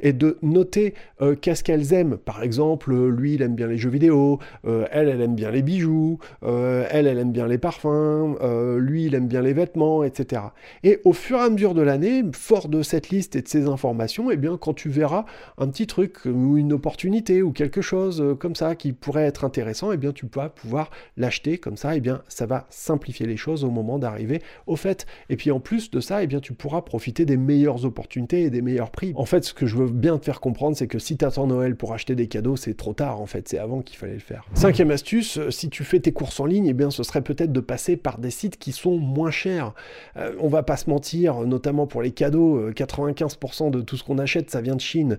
et 0.00 0.12
de 0.12 0.38
noter 0.42 0.94
qu'est-ce 1.40 1.62
qu'elles 1.62 1.92
aiment. 1.92 2.16
Par 2.16 2.42
exemple, 2.42 2.71
lui, 2.88 3.34
il 3.34 3.42
aime 3.42 3.54
bien 3.54 3.66
les 3.66 3.76
jeux 3.76 3.90
vidéo, 3.90 4.38
elle, 4.64 5.08
elle 5.08 5.20
aime 5.20 5.34
bien 5.34 5.50
les 5.50 5.62
bijoux, 5.62 6.18
elle, 6.42 7.06
elle 7.06 7.18
aime 7.18 7.32
bien 7.32 7.46
les 7.46 7.58
parfums, 7.58 8.36
lui, 8.78 9.06
il 9.06 9.14
aime 9.14 9.28
bien 9.28 9.42
les 9.42 9.52
vêtements, 9.52 10.04
etc. 10.04 10.42
Et 10.82 11.00
au 11.04 11.12
fur 11.12 11.38
et 11.38 11.42
à 11.42 11.50
mesure 11.50 11.74
de 11.74 11.82
l'année, 11.82 12.22
fort 12.32 12.68
de 12.68 12.82
cette 12.82 13.10
liste 13.10 13.36
et 13.36 13.42
de 13.42 13.48
ces 13.48 13.66
informations, 13.66 14.30
eh 14.30 14.36
bien, 14.36 14.56
quand 14.56 14.74
tu 14.74 14.88
verras 14.88 15.24
un 15.58 15.68
petit 15.68 15.86
truc 15.86 16.24
ou 16.24 16.56
une 16.56 16.72
opportunité 16.72 17.42
ou 17.42 17.52
quelque 17.52 17.80
chose 17.80 18.36
comme 18.38 18.54
ça 18.54 18.74
qui 18.74 18.92
pourrait 18.92 19.24
être 19.24 19.44
intéressant, 19.44 19.92
et 19.92 19.94
eh 19.94 19.98
bien 19.98 20.12
tu 20.12 20.26
vas 20.32 20.48
pouvoir 20.48 20.90
l'acheter 21.16 21.58
comme 21.58 21.76
ça, 21.76 21.94
et 21.94 21.98
eh 21.98 22.00
bien 22.00 22.22
ça 22.28 22.46
va 22.46 22.66
simplifier 22.70 23.26
les 23.26 23.36
choses 23.36 23.64
au 23.64 23.70
moment 23.70 23.98
d'arriver 23.98 24.42
au 24.66 24.76
fait. 24.76 25.06
Et 25.28 25.36
puis 25.36 25.50
en 25.50 25.60
plus 25.60 25.90
de 25.90 26.00
ça, 26.00 26.22
et 26.22 26.26
bien 26.26 26.40
tu 26.40 26.52
pourras 26.52 26.82
profiter 26.82 27.24
des 27.24 27.36
meilleures 27.36 27.84
opportunités 27.84 28.42
et 28.42 28.50
des 28.50 28.62
meilleurs 28.62 28.90
prix. 28.90 29.12
En 29.16 29.24
fait, 29.24 29.44
ce 29.44 29.54
que 29.54 29.66
je 29.66 29.76
veux 29.76 29.88
bien 29.88 30.18
te 30.18 30.24
faire 30.24 30.40
comprendre, 30.40 30.76
c'est 30.76 30.86
que 30.86 30.98
si 30.98 31.16
tu 31.16 31.24
attends 31.24 31.46
Noël 31.46 31.76
pour 31.76 31.92
acheter 31.92 32.14
des 32.14 32.26
cadeaux, 32.26 32.51
c'est 32.56 32.76
trop 32.76 32.92
tard 32.92 33.20
en 33.20 33.26
fait, 33.26 33.48
c'est 33.48 33.58
avant 33.58 33.80
qu'il 33.80 33.96
fallait 33.96 34.14
le 34.14 34.20
faire. 34.20 34.44
Cinquième 34.54 34.90
astuce, 34.90 35.38
euh, 35.38 35.50
si 35.50 35.68
tu 35.68 35.84
fais 35.84 36.00
tes 36.00 36.12
courses 36.12 36.38
en 36.40 36.46
ligne, 36.46 36.66
et 36.66 36.72
bien 36.72 36.90
ce 36.90 37.02
serait 37.02 37.22
peut-être 37.22 37.52
de 37.52 37.60
passer 37.60 37.96
par 37.96 38.18
des 38.18 38.30
sites 38.30 38.58
qui 38.58 38.72
sont 38.72 38.96
moins 38.98 39.30
chers. 39.30 39.72
Euh, 40.16 40.32
on 40.40 40.48
va 40.48 40.62
pas 40.62 40.76
se 40.76 40.88
mentir, 40.88 41.40
notamment 41.40 41.86
pour 41.86 42.02
les 42.02 42.10
cadeaux, 42.10 42.70
95% 42.70 43.66
euh, 43.66 43.70
de 43.70 43.80
tout 43.80 43.96
ce 43.96 44.04
qu'on 44.04 44.18
achète, 44.18 44.50
ça 44.50 44.60
vient 44.60 44.76
de 44.76 44.80
Chine. 44.80 45.18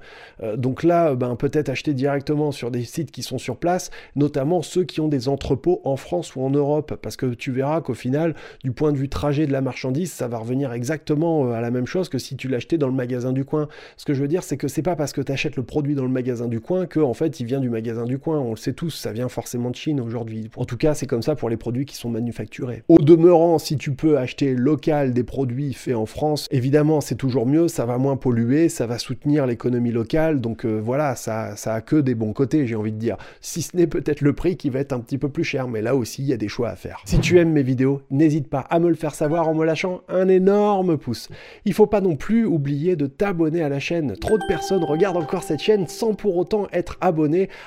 donc 0.57 0.83
là, 0.83 1.15
ben, 1.15 1.35
peut-être 1.35 1.69
acheter 1.69 1.94
directement 1.94 2.51
sur 2.51 2.69
des 2.69 2.83
sites 2.83 3.12
qui 3.12 3.24
sont 3.24 3.38
sur 3.38 3.57
place, 3.57 3.91
notamment 4.15 4.62
ceux 4.62 4.83
qui 4.83 5.00
ont 5.01 5.07
des 5.07 5.27
entrepôts 5.29 5.81
en 5.83 5.95
France 5.95 6.36
ou 6.36 6.41
en 6.41 6.50
Europe, 6.50 6.95
parce 7.01 7.15
que 7.15 7.27
tu 7.27 7.51
verras 7.51 7.81
qu'au 7.81 7.94
final, 7.94 8.36
du 8.63 8.71
point 8.71 8.91
de 8.91 8.97
vue 8.97 9.09
trajet 9.09 9.47
de 9.47 9.51
la 9.51 9.62
marchandise, 9.62 10.12
ça 10.12 10.27
va 10.27 10.38
revenir 10.38 10.74
exactement 10.74 11.45
euh, 11.45 11.53
à 11.53 11.62
la 11.62 11.71
même 11.71 11.86
chose 11.86 12.09
que 12.09 12.18
si 12.18 12.36
tu 12.36 12.47
l'achetais 12.47 12.77
dans 12.77 12.88
le 12.88 12.94
magasin 12.94 13.31
du 13.31 13.45
coin. 13.45 13.68
Ce 13.97 14.06
que 14.06 14.13
je 14.13 14.21
veux 14.21 14.27
dire, 14.27 14.44
c'est 14.44 14.57
que 14.57 14.68
c'est 14.68 14.81
pas 14.81 14.95
parce 14.95 15.13
que 15.13 15.21
tu 15.21 15.31
achètes 15.31 15.56
le 15.56 15.63
produit 15.63 15.95
dans 15.95 16.03
le 16.03 16.09
magasin 16.09 16.47
du 16.47 16.59
coin 16.59 16.86
que 16.86 17.00
en 17.00 17.13
fait 17.13 17.22
il 17.27 17.45
vient 17.45 17.59
du 17.59 17.69
magasin 17.69 18.05
du 18.05 18.19
coin. 18.19 18.39
On 18.39 18.51
le 18.51 18.57
sait 18.57 18.73
tous, 18.73 18.91
ça 18.91 19.11
vient 19.11 19.29
forcément 19.29 19.69
de 19.69 19.75
Chine 19.75 19.99
aujourd'hui. 19.99 20.49
En 20.55 20.65
tout 20.65 20.77
cas, 20.77 20.93
c'est 20.93 21.07
comme 21.07 21.21
ça 21.21 21.35
pour 21.35 21.49
les 21.49 21.57
produits 21.57 21.85
qui 21.85 21.95
sont 21.95 22.09
manufacturés. 22.09 22.83
Au 22.87 22.97
demeurant, 22.97 23.59
si 23.59 23.77
tu 23.77 23.93
peux 23.93 24.17
acheter 24.17 24.53
local 24.55 25.13
des 25.13 25.23
produits 25.23 25.73
faits 25.73 25.95
en 25.95 26.05
France, 26.05 26.47
évidemment 26.51 27.01
c'est 27.01 27.15
toujours 27.15 27.45
mieux, 27.45 27.67
ça 27.67 27.85
va 27.85 27.97
moins 27.97 28.17
polluer, 28.17 28.69
ça 28.69 28.87
va 28.87 28.97
soutenir 28.97 29.45
l'économie 29.45 29.91
locale, 29.91 30.41
donc 30.41 30.65
euh, 30.65 30.79
voilà, 30.83 31.15
ça, 31.15 31.55
ça 31.55 31.73
a 31.73 31.81
que 31.81 31.95
des 31.95 32.15
bons 32.15 32.33
côtés, 32.33 32.67
j'ai 32.67 32.75
envie 32.75 32.91
de 32.91 32.97
dire 32.97 33.17
si 33.41 33.61
ce 33.61 33.75
n'est 33.75 33.87
peut-être 33.87 34.21
le 34.21 34.33
prix 34.33 34.57
qui 34.57 34.69
va 34.69 34.79
être 34.79 34.93
un 34.93 34.99
petit 34.99 35.17
peu 35.17 35.29
plus 35.29 35.43
cher, 35.43 35.67
mais 35.67 35.81
là 35.81 35.95
aussi 35.95 36.21
il 36.21 36.27
y 36.27 36.33
a 36.33 36.37
des 36.37 36.47
choix 36.47 36.69
à 36.69 36.75
faire. 36.75 37.01
Si 37.05 37.19
tu 37.19 37.39
aimes 37.39 37.51
mes 37.51 37.63
vidéos, 37.63 38.01
n'hésite 38.11 38.47
pas 38.47 38.61
à 38.69 38.79
me 38.79 38.89
le 38.89 38.95
faire 38.95 39.15
savoir 39.15 39.47
en 39.47 39.53
me 39.53 39.65
lâchant 39.65 40.01
un 40.09 40.27
énorme 40.27 40.97
pouce. 40.97 41.29
Il 41.65 41.73
faut 41.73 41.87
pas 41.87 42.01
non 42.01 42.15
plus 42.15 42.45
oublier 42.45 42.95
de 42.95 43.07
t'abonner 43.07 43.63
à 43.63 43.69
la 43.69 43.79
chaîne. 43.79 44.15
Trop 44.17 44.37
de 44.37 44.43
personnes 44.47 44.83
regardent 44.83 45.17
encore 45.17 45.43
cette 45.43 45.61
chaîne 45.61 45.87
sans 45.87 46.13
pour 46.13 46.37
autant 46.37 46.67
être 46.71 46.97
abonnées. 47.01 47.12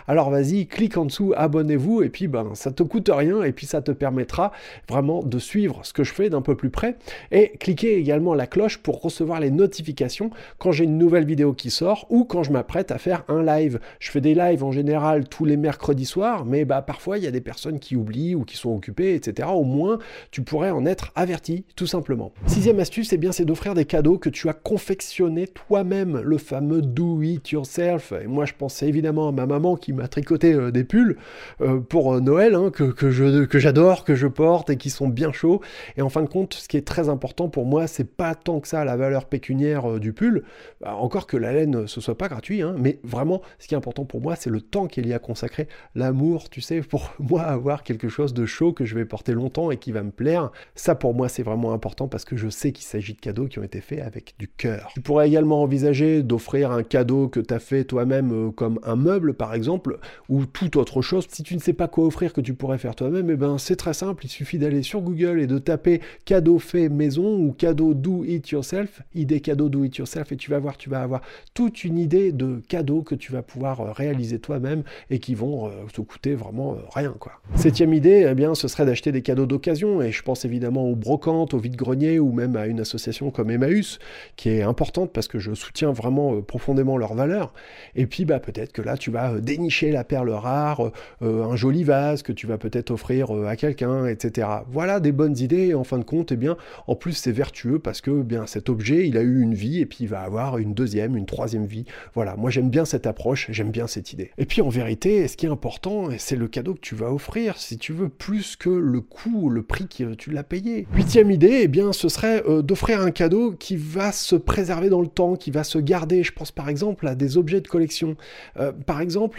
Alors 0.09 0.31
vas-y, 0.31 0.67
clique 0.67 0.97
en 0.97 1.05
dessous, 1.05 1.33
abonnez-vous 1.37 2.03
et 2.03 2.09
puis 2.09 2.29
ben 2.29 2.51
ça 2.55 2.71
te 2.71 2.83
coûte 2.83 3.11
rien 3.13 3.43
et 3.43 3.53
puis 3.53 3.67
ça 3.67 3.83
te 3.83 3.91
permettra 3.91 4.53
vraiment 4.89 5.23
de 5.23 5.39
suivre 5.39 5.81
ce 5.85 5.93
que 5.93 6.05
je 6.05 6.13
fais 6.13 6.31
d'un 6.31 6.43
peu 6.43 6.55
plus 6.55 6.71
près 6.71 6.97
et 7.31 7.53
cliquez 7.59 7.97
également 7.97 8.35
la 8.35 8.47
cloche 8.47 8.79
pour 8.79 9.03
recevoir 9.03 9.41
les 9.41 9.51
notifications 9.51 10.31
quand 10.59 10.73
j'ai 10.73 10.85
une 10.85 10.99
nouvelle 10.99 11.27
vidéo 11.27 11.53
qui 11.53 11.71
sort 11.71 12.07
ou 12.11 12.25
quand 12.25 12.43
je 12.43 12.53
m'apprête 12.53 12.91
à 12.91 12.99
faire 12.99 13.25
un 13.29 13.43
live. 13.43 13.81
Je 13.99 14.11
fais 14.11 14.21
des 14.21 14.35
lives 14.35 14.65
en 14.65 14.73
général 14.73 15.29
tous 15.29 15.45
les 15.45 15.57
mercredi 15.57 16.05
soir, 16.05 16.45
mais 16.45 16.65
bah, 16.65 16.83
parfois 16.83 17.19
il 17.19 17.25
y 17.25 17.27
a 17.27 17.31
des 17.31 17.41
personnes 17.41 17.79
qui 17.79 17.97
oublient 17.97 18.35
ou 18.35 18.45
qui 18.45 18.57
sont 18.57 18.75
occupées, 18.75 19.15
etc. 19.15 19.49
Au 19.53 19.65
moins, 19.65 19.99
tu 20.31 20.43
pourrais 20.43 20.71
en 20.71 20.87
être 20.87 21.13
averti, 21.15 21.65
tout 21.77 21.87
simplement. 21.87 22.33
Sixième 22.47 22.81
astuce, 22.81 23.13
eh 23.13 23.17
bien, 23.17 23.33
c'est 23.33 23.45
d'offrir 23.45 23.75
des 23.75 23.85
cadeaux 23.85 24.19
que 24.19 24.29
tu 24.29 24.49
as 24.49 24.53
confectionnés 24.53 25.49
toi-même, 25.49 26.21
le 26.21 26.39
fameux 26.39 26.83
do 26.83 27.23
it 27.23 27.51
yourself. 27.51 28.13
Et 28.13 28.27
moi, 28.27 28.45
je 28.45 28.55
pensais 28.55 28.89
évidemment 28.89 29.29
à 29.29 29.33
ma 29.37 29.47
maman 29.47 29.77
qui 29.77 29.93
m'a 29.93 30.09
tricoté 30.09 30.53
euh, 30.55 30.73
des 30.73 30.85
pulls 30.85 31.17
euh, 31.61 31.79
pour 31.79 32.15
euh, 32.15 32.21
Noël, 32.21 32.55
hein, 32.55 32.71
que, 32.71 32.85
que, 32.85 33.11
je, 33.11 33.45
que 33.45 33.59
j'adore, 33.59 34.05
que 34.05 34.15
je 34.15 34.27
porte 34.27 34.71
et 34.71 34.77
qui 34.77 34.91
sont 34.91 35.09
bien 35.09 35.33
chauds. 35.33 35.61
Et 35.97 36.03
en 36.03 36.09
fin 36.09 36.23
de 36.23 36.29
compte, 36.29 36.55
ce 36.55 36.69
qui 36.69 36.77
est 36.77 36.87
très 36.87 37.09
important 37.09 37.49
pour 37.49 37.67
moi, 37.67 37.87
c'est 37.87 38.11
pas 38.17 38.35
tant 38.35 38.61
que 38.61 38.69
ça 38.69 38.85
la 38.85 38.97
valeur 38.97 39.27
pécuniaire 39.27 40.01
du 40.01 40.13
pull, 40.13 40.43
bah, 40.81 40.97
encore 40.97 41.27
que 41.27 41.37
la 41.37 41.53
laine 41.53 41.87
ce 41.87 42.01
soit 42.01 42.19
pas 42.19 42.29
gratuit, 42.29 42.63
hein, 42.63 42.75
mais 42.79 42.99
vraiment, 43.05 43.43
ce 43.59 43.69
qui 43.69 43.75
est 43.75 43.77
important 43.79 44.05
pour 44.05 44.21
moi, 44.21 44.35
c'est 44.37 44.51
le 44.51 44.61
temps 44.61 44.87
qu'il 44.87 45.07
y 45.07 45.13
a 45.13 45.19
consacré 45.19 45.69
l'amour, 45.95 46.49
tu 46.51 46.61
sais, 46.61 46.81
pour 46.81 47.15
moi 47.19 47.43
avoir 47.43 47.83
quelque 47.83 48.09
chose 48.09 48.35
de 48.35 48.47
chaud 48.47 48.73
que 48.73 48.85
je 48.85 48.95
vais 48.95 49.05
porter 49.05 49.33
longtemps 49.33 49.71
et 49.71 49.77
qui 49.77 49.93
va 49.93 50.03
me 50.03 50.11
plaire. 50.11 50.51
Ça 50.75 50.95
pour 50.95 51.15
moi 51.15 51.29
c'est 51.29 51.43
vraiment 51.43 51.73
important 51.73 52.09
parce 52.09 52.25
que 52.25 52.37
je 52.37 52.49
sais 52.49 52.73
qu'il 52.73 52.85
s'agit 52.85 53.15
de 53.15 53.21
cadeaux 53.21 53.47
qui 53.47 53.59
ont 53.59 53.63
été 53.63 53.81
faits 53.81 54.01
avec 54.01 54.35
du 54.39 54.49
cœur. 54.49 54.91
Tu 54.95 55.01
pourrais 55.01 55.29
également 55.29 55.63
envisager 55.63 56.23
d'offrir 56.23 56.71
un 56.73 56.83
cadeau 56.83 57.29
que 57.29 57.41
tu 57.41 57.53
as 57.53 57.59
fait 57.59 57.85
toi-même 57.85 58.53
comme 58.53 58.79
un 58.83 58.97
meuble 58.97 59.26
par 59.35 59.55
exemple 59.55 59.99
ou 60.29 60.47
toute 60.47 60.77
autre 60.77 61.03
chose. 61.03 61.27
Si 61.29 61.43
tu 61.43 61.55
ne 61.55 61.61
sais 61.61 61.73
pas 61.73 61.89
quoi 61.89 62.05
offrir 62.07 62.33
que 62.33 62.41
tu 62.41 62.55
pourrais 62.55 62.79
faire 62.79 62.95
toi-même, 62.95 63.31
eh 63.31 63.37
ben 63.37 63.59
c'est 63.59 63.77
très 63.77 63.95
simple, 63.95 64.25
il 64.25 64.29
suffit 64.29 64.59
d'aller 64.59 64.83
sur 64.83 65.01
Google 65.01 65.41
et 65.41 65.47
de 65.47 65.59
taper 65.59 66.01
cadeau 66.25 66.59
fait 66.59 66.89
maison 66.89 67.39
ou 67.39 67.53
cadeau 67.53 67.95
do 67.95 68.25
it 68.25 68.49
yourself, 68.51 69.03
idée 69.15 69.41
cadeau 69.41 69.69
do 69.69 69.85
it 69.85 69.97
yourself 69.97 70.33
et 70.33 70.37
tu 70.37 70.51
vas 70.51 70.59
voir, 70.59 70.77
tu 70.77 70.91
vas 70.91 71.03
avoir 71.03 71.21
toute 71.55 71.85
une 71.85 71.99
idée 71.99 72.33
de 72.33 72.61
cadeaux 72.69 73.03
que 73.03 73.15
tu 73.15 73.33
vas 73.33 73.43
pouvoir 73.43 73.81
euh, 73.81 73.93
réaliser 73.93 74.39
toi-même 74.39 74.83
et 75.11 75.19
qui 75.19 75.35
vont 75.35 75.67
euh, 75.67 75.71
te 75.93 76.01
coûter 76.01 76.35
vraiment 76.35 76.75
euh, 76.75 76.79
rien. 76.95 77.15
quoi. 77.19 77.33
Septième 77.55 77.95
idée, 77.95 78.27
eh 78.31 78.35
bien, 78.35 78.55
ce 78.55 78.69
serait 78.69 78.87
d'acheter 78.87 79.13
des 79.13 79.23
cadeaux 79.23 79.47
d'occasion, 79.47 80.03
et 80.03 80.13
je 80.13 80.23
pense 80.23 80.45
évidemment 80.45 80.85
aux 80.85 80.97
brocantes, 80.97 81.55
aux 81.55 81.59
vide-greniers, 81.59 82.19
ou 82.19 82.33
même 82.33 82.57
à 82.57 82.67
une 82.67 82.81
association 82.81 83.31
comme 83.31 83.51
Emmaüs, 83.51 83.99
qui 84.37 84.51
est 84.51 84.63
importante 84.63 85.13
parce 85.13 85.29
que 85.29 85.39
je 85.39 85.55
soutiens 85.55 85.93
vraiment 85.93 86.41
profondément 86.43 86.97
leurs 86.97 87.15
valeurs. 87.15 87.53
Et 87.95 88.07
puis 88.07 88.25
bah, 88.25 88.41
peut-être 88.41 88.73
que 88.73 88.83
là, 88.83 88.97
tu 88.97 89.11
vas 89.11 89.16
dénicher 89.41 89.91
la 89.91 90.05
perle 90.05 90.31
rare, 90.31 90.91
un 91.21 91.57
joli 91.57 91.85
vase 91.85 92.23
que 92.23 92.33
tu 92.33 92.47
vas 92.47 92.59
peut-être 92.59 92.91
offrir 92.91 93.31
à 93.47 93.57
quelqu'un, 93.57 94.07
etc. 94.07 94.49
Voilà 94.71 95.01
des 95.01 95.13
bonnes 95.13 95.37
idées, 95.39 95.75
en 95.75 95.85
fin 95.85 95.99
de 95.99 96.05
compte, 96.05 96.33
eh 96.33 96.37
bien, 96.37 96.57
en 96.87 96.95
plus 96.95 97.13
c'est 97.13 97.33
vertueux 97.33 97.79
parce 97.79 98.01
que 98.01 98.21
eh 98.21 98.25
bien 98.25 98.47
cet 98.47 98.69
objet, 98.69 99.07
il 99.09 99.17
a 99.17 99.23
eu 99.23 99.41
une 99.41 99.55
vie, 99.55 99.81
et 99.81 99.87
puis 99.87 99.99
il 100.03 100.09
va 100.09 100.21
avoir 100.21 100.59
une 100.59 100.75
deuxième, 100.75 101.17
une 101.17 101.27
troisième 101.27 101.67
vie. 101.67 101.85
Voilà, 102.15 102.37
moi 102.37 102.51
j'aime 102.51 102.71
bien 102.71 102.85
cette 102.85 103.07
approche, 103.07 103.49
j'aime 103.51 103.71
bien 103.71 103.87
cette 103.87 104.13
idée. 104.13 104.31
Et 104.39 104.47
puis 104.47 104.63
en 104.63 104.69
vérité, 104.69 105.27
ce 105.29 105.37
qui 105.37 105.47
est 105.47 105.51
important, 105.51 106.09
c'est 106.19 106.37
le 106.37 106.49
cadeau 106.49 106.75
que 106.75 106.81
tu 106.81 106.95
vas 106.95 107.13
offrir, 107.13 107.57
si 107.59 107.79
tu 107.79 107.93
veux, 107.93 108.09
plus 108.09 108.57
que 108.57 108.71
le 108.71 109.01
coût, 109.01 109.49
le 109.49 109.63
prix 109.63 109.87
que 109.89 110.15
tu 110.15 110.31
l'as 110.31 110.43
payé. 110.43 110.87
Huitième 110.95 111.31
idée, 111.31 111.61
eh 111.63 111.69
bien, 111.69 111.93
ce 111.93 112.09
serait 112.09 112.43
euh, 112.49 112.63
d'offrir 112.63 113.01
un 113.01 113.11
cadeau 113.11 113.53
qui 113.53 113.77
va 113.77 114.13
se 114.13 114.37
préserver 114.37 114.89
dans 114.89 115.01
le 115.01 115.07
temps, 115.07 115.37
qui 115.37 115.51
va 115.51 115.65
se 115.65 115.79
garder. 115.79 116.23
Je 116.23 116.33
pense 116.33 116.53
par 116.53 116.69
exemple 116.69 117.07
à 117.07 117.15
des 117.15 117.37
objets 117.37 117.61
de 117.61 117.69
collection. 117.69 118.17
Euh, 118.59 118.73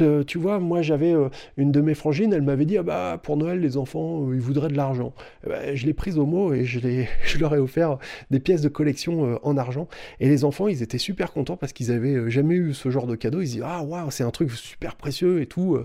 euh, 0.02 0.24
tu 0.24 0.38
vois, 0.38 0.60
moi 0.60 0.82
j'avais 0.82 1.14
une 1.58 1.72
de 1.72 1.82
mes 1.82 1.94
frangines, 1.94 2.34
elle 2.34 2.42
m'avait 2.42 2.66
dit, 2.66 2.78
ah 2.78 2.84
bah 2.84 3.20
pour 3.22 3.38
Noël, 3.38 3.60
les 3.60 3.78
enfants, 3.78 4.32
ils 4.34 4.40
voudraient 4.40 4.70
de 4.70 4.78
l'argent. 4.78 5.14
Eh 5.46 5.50
ben, 5.50 5.76
je 5.76 5.86
l'ai 5.86 5.94
prise 5.94 6.18
au 6.18 6.26
mot 6.26 6.54
et 6.54 6.66
je, 6.66 6.80
je 7.26 7.38
leur 7.38 7.54
ai 7.56 7.60
offert 7.60 7.98
des 8.32 8.40
pièces 8.40 8.62
de 8.62 8.70
collection 8.70 9.40
en 9.44 9.58
argent. 9.58 9.88
Et 10.20 10.30
les 10.30 10.44
enfants, 10.44 10.68
ils 10.68 10.84
étaient 10.84 10.98
super 10.98 11.32
contents 11.32 11.58
parce 11.58 11.74
qu'ils 11.74 11.92
avaient 11.92 12.30
jamais 12.30 12.56
eu 12.56 12.74
ce 12.74 12.90
genre 12.90 13.08
de 13.08 13.16
cadeau. 13.16 13.42
Ils 13.42 13.46
disaient, 13.46 13.62
ah 13.64 13.84
waouh, 13.84 14.12
c'est 14.12 14.24
un 14.24 14.32
truc 14.32 14.52
super 14.52 14.96
précieux 14.96 15.42
et 15.42 15.46
tout. 15.46 15.78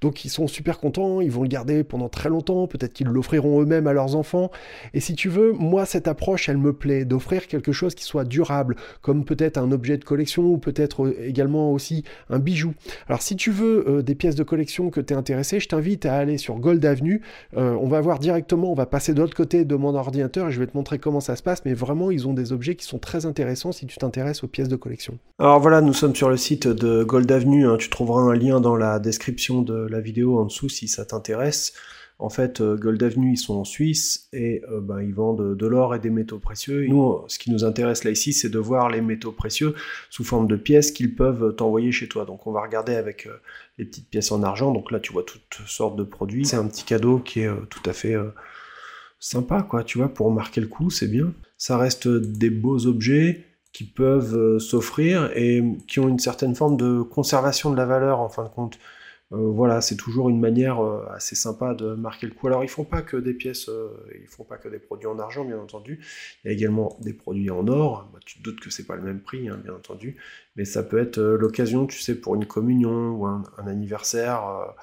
Donc 0.00 0.24
ils 0.24 0.30
sont 0.30 0.46
super 0.46 0.78
contents, 0.78 1.20
ils 1.20 1.30
vont 1.30 1.42
le 1.42 1.48
garder 1.48 1.84
pendant 1.84 2.08
très 2.08 2.28
longtemps, 2.28 2.66
peut-être 2.66 2.92
qu'ils 2.92 3.06
l'offriront 3.06 3.60
eux-mêmes 3.60 3.86
à 3.86 3.92
leurs 3.92 4.16
enfants. 4.16 4.50
Et 4.94 5.00
si 5.00 5.14
tu 5.14 5.28
veux, 5.28 5.52
moi 5.52 5.86
cette 5.86 6.08
approche, 6.08 6.48
elle 6.48 6.58
me 6.58 6.72
plaît, 6.72 7.04
d'offrir 7.04 7.46
quelque 7.46 7.72
chose 7.72 7.94
qui 7.94 8.04
soit 8.04 8.24
durable, 8.24 8.76
comme 9.02 9.24
peut-être 9.24 9.58
un 9.58 9.72
objet 9.72 9.96
de 9.98 10.04
collection 10.04 10.44
ou 10.44 10.58
peut-être 10.58 11.14
également 11.20 11.72
aussi 11.72 12.04
un 12.30 12.38
bijou. 12.38 12.74
Alors 13.08 13.22
si 13.28 13.36
tu 13.36 13.50
veux 13.50 14.02
des 14.02 14.14
pièces 14.14 14.36
de 14.36 14.42
collection 14.42 14.88
que 14.88 15.02
tu 15.02 15.12
es 15.12 15.16
intéressé, 15.16 15.60
je 15.60 15.68
t'invite 15.68 16.06
à 16.06 16.16
aller 16.16 16.38
sur 16.38 16.56
Gold 16.56 16.82
Avenue. 16.86 17.20
on 17.54 17.86
va 17.86 18.00
voir 18.00 18.18
directement, 18.18 18.72
on 18.72 18.74
va 18.74 18.86
passer 18.86 19.12
de 19.12 19.20
l'autre 19.20 19.36
côté 19.36 19.66
de 19.66 19.74
mon 19.74 19.94
ordinateur 19.94 20.48
et 20.48 20.50
je 20.50 20.58
vais 20.58 20.66
te 20.66 20.74
montrer 20.74 20.98
comment 20.98 21.20
ça 21.20 21.36
se 21.36 21.42
passe, 21.42 21.62
mais 21.66 21.74
vraiment 21.74 22.10
ils 22.10 22.26
ont 22.26 22.32
des 22.32 22.52
objets 22.52 22.74
qui 22.74 22.86
sont 22.86 22.98
très 22.98 23.26
intéressants 23.26 23.72
si 23.72 23.86
tu 23.86 23.98
t'intéresses 23.98 24.42
aux 24.44 24.48
pièces 24.48 24.68
de 24.68 24.76
collection. 24.76 25.18
Alors 25.38 25.60
voilà, 25.60 25.82
nous 25.82 25.92
sommes 25.92 26.14
sur 26.14 26.30
le 26.30 26.38
site 26.38 26.66
de 26.66 27.04
Gold 27.04 27.30
Avenue, 27.30 27.66
hein. 27.66 27.76
tu 27.78 27.90
trouveras 27.90 28.22
un 28.22 28.34
lien 28.34 28.60
dans 28.60 28.76
la 28.76 28.98
description 28.98 29.60
de 29.60 29.74
la 29.74 30.00
vidéo 30.00 30.38
en 30.38 30.46
dessous 30.46 30.70
si 30.70 30.88
ça 30.88 31.04
t'intéresse. 31.04 31.74
En 32.20 32.30
fait, 32.30 32.60
euh, 32.60 32.76
Gold 32.76 33.00
Avenue, 33.04 33.34
ils 33.34 33.36
sont 33.36 33.54
en 33.54 33.64
Suisse 33.64 34.28
et 34.32 34.62
euh, 34.72 34.80
ben, 34.80 35.00
ils 35.00 35.14
vendent 35.14 35.56
de 35.56 35.66
l'or 35.68 35.94
et 35.94 36.00
des 36.00 36.10
métaux 36.10 36.40
précieux. 36.40 36.84
nous, 36.88 37.22
ce 37.28 37.38
qui 37.38 37.52
nous 37.52 37.64
intéresse 37.64 38.02
là 38.02 38.10
ici, 38.10 38.32
c'est 38.32 38.48
de 38.48 38.58
voir 38.58 38.88
les 38.90 39.00
métaux 39.00 39.30
précieux 39.30 39.74
sous 40.10 40.24
forme 40.24 40.48
de 40.48 40.56
pièces 40.56 40.90
qu'ils 40.90 41.14
peuvent 41.14 41.54
t'envoyer 41.54 41.92
chez 41.92 42.08
toi. 42.08 42.24
Donc 42.24 42.48
on 42.48 42.52
va 42.52 42.60
regarder 42.60 42.96
avec 42.96 43.26
euh, 43.26 43.40
les 43.78 43.84
petites 43.84 44.10
pièces 44.10 44.32
en 44.32 44.42
argent. 44.42 44.72
Donc 44.72 44.90
là, 44.90 44.98
tu 44.98 45.12
vois 45.12 45.22
toutes 45.22 45.62
sortes 45.68 45.94
de 45.94 46.02
produits. 46.02 46.44
C'est 46.44 46.56
un 46.56 46.66
petit 46.66 46.84
cadeau 46.84 47.20
qui 47.20 47.40
est 47.40 47.50
tout 47.70 47.82
à 47.88 47.92
fait 47.92 48.16
sympa, 49.20 49.62
quoi. 49.62 49.84
Tu 49.84 49.98
vois, 49.98 50.08
pour 50.08 50.32
marquer 50.32 50.60
le 50.60 50.66
coup, 50.66 50.90
c'est 50.90 51.06
bien. 51.06 51.32
Ça 51.56 51.78
reste 51.78 52.08
des 52.08 52.50
beaux 52.50 52.86
objets 52.86 53.44
qui 53.72 53.84
peuvent 53.84 54.58
s'offrir 54.58 55.30
et 55.36 55.62
qui 55.86 56.00
ont 56.00 56.08
une 56.08 56.18
certaine 56.18 56.56
forme 56.56 56.76
de 56.76 57.02
conservation 57.02 57.70
de 57.70 57.76
la 57.76 57.86
valeur 57.86 58.18
en 58.18 58.28
fin 58.28 58.42
de 58.42 58.48
compte. 58.48 58.78
Euh, 59.32 59.50
voilà, 59.50 59.82
c'est 59.82 59.96
toujours 59.96 60.30
une 60.30 60.40
manière 60.40 60.80
euh, 60.82 61.06
assez 61.10 61.34
sympa 61.36 61.74
de 61.74 61.94
marquer 61.94 62.26
le 62.26 62.32
coup. 62.32 62.46
Alors 62.46 62.64
ils 62.64 62.68
font 62.68 62.84
pas 62.84 63.02
que 63.02 63.16
des 63.16 63.34
pièces, 63.34 63.68
euh, 63.68 63.90
ils 64.18 64.26
font 64.26 64.44
pas 64.44 64.56
que 64.56 64.68
des 64.68 64.78
produits 64.78 65.06
en 65.06 65.18
argent, 65.18 65.44
bien 65.44 65.58
entendu. 65.58 66.00
Il 66.44 66.48
y 66.48 66.50
a 66.50 66.52
également 66.54 66.96
des 67.00 67.12
produits 67.12 67.50
en 67.50 67.68
or. 67.68 68.08
Bah, 68.12 68.20
tu 68.24 68.38
te 68.38 68.42
doutes 68.42 68.60
que 68.60 68.70
c'est 68.70 68.86
pas 68.86 68.96
le 68.96 69.02
même 69.02 69.20
prix, 69.20 69.48
hein, 69.48 69.60
bien 69.62 69.74
entendu, 69.74 70.16
mais 70.56 70.64
ça 70.64 70.82
peut 70.82 70.98
être 70.98 71.20
l'occasion, 71.20 71.86
tu 71.86 72.00
sais, 72.00 72.14
pour 72.14 72.36
une 72.36 72.46
communion 72.46 73.10
ou 73.10 73.26
un 73.26 73.42
anniversaire 73.66 74.74